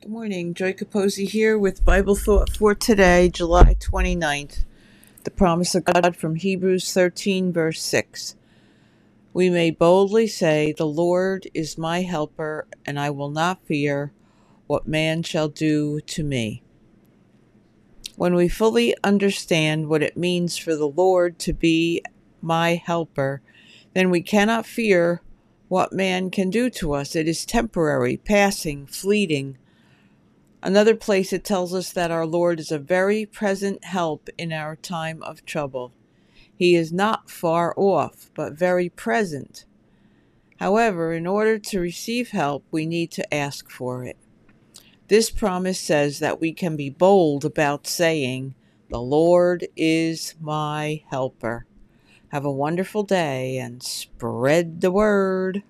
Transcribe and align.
Good 0.00 0.12
morning. 0.12 0.54
Joy 0.54 0.74
Capozzi 0.74 1.28
here 1.28 1.58
with 1.58 1.84
Bible 1.84 2.14
Thought 2.14 2.56
for 2.56 2.72
today, 2.72 3.28
July 3.28 3.74
29th. 3.80 4.64
The 5.24 5.30
promise 5.32 5.74
of 5.74 5.86
God 5.86 6.14
from 6.14 6.36
Hebrews 6.36 6.92
13, 6.92 7.52
verse 7.52 7.82
6. 7.82 8.36
We 9.32 9.50
may 9.50 9.72
boldly 9.72 10.28
say, 10.28 10.72
The 10.72 10.86
Lord 10.86 11.48
is 11.52 11.76
my 11.76 12.02
helper, 12.02 12.68
and 12.86 12.98
I 12.98 13.10
will 13.10 13.28
not 13.28 13.66
fear 13.66 14.12
what 14.68 14.86
man 14.86 15.24
shall 15.24 15.48
do 15.48 16.00
to 16.02 16.22
me. 16.22 16.62
When 18.14 18.36
we 18.36 18.48
fully 18.48 18.94
understand 19.02 19.88
what 19.88 20.04
it 20.04 20.16
means 20.16 20.56
for 20.56 20.76
the 20.76 20.88
Lord 20.88 21.40
to 21.40 21.52
be 21.52 22.04
my 22.40 22.76
helper, 22.76 23.42
then 23.94 24.10
we 24.10 24.22
cannot 24.22 24.64
fear 24.64 25.22
what 25.66 25.92
man 25.92 26.30
can 26.30 26.50
do 26.50 26.70
to 26.70 26.92
us. 26.92 27.16
It 27.16 27.26
is 27.26 27.44
temporary, 27.44 28.16
passing, 28.16 28.86
fleeting 28.86 29.58
Another 30.62 30.96
place 30.96 31.32
it 31.32 31.44
tells 31.44 31.72
us 31.72 31.92
that 31.92 32.10
our 32.10 32.26
Lord 32.26 32.58
is 32.58 32.72
a 32.72 32.78
very 32.78 33.24
present 33.24 33.84
help 33.84 34.28
in 34.36 34.52
our 34.52 34.74
time 34.74 35.22
of 35.22 35.44
trouble. 35.44 35.92
He 36.54 36.74
is 36.74 36.92
not 36.92 37.30
far 37.30 37.72
off, 37.76 38.30
but 38.34 38.54
very 38.54 38.88
present. 38.88 39.64
However, 40.58 41.12
in 41.12 41.26
order 41.26 41.58
to 41.58 41.80
receive 41.80 42.30
help, 42.30 42.64
we 42.72 42.84
need 42.84 43.12
to 43.12 43.34
ask 43.34 43.70
for 43.70 44.04
it. 44.04 44.16
This 45.06 45.30
promise 45.30 45.78
says 45.78 46.18
that 46.18 46.40
we 46.40 46.52
can 46.52 46.76
be 46.76 46.90
bold 46.90 47.44
about 47.44 47.86
saying, 47.86 48.56
The 48.90 49.00
Lord 49.00 49.68
is 49.76 50.34
my 50.40 51.04
helper. 51.08 51.66
Have 52.28 52.44
a 52.44 52.52
wonderful 52.52 53.04
day 53.04 53.56
and 53.58 53.82
spread 53.82 54.80
the 54.80 54.90
word. 54.90 55.62